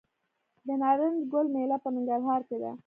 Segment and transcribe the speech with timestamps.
[0.67, 2.71] د نارنج ګل میله په ننګرهار کې ده.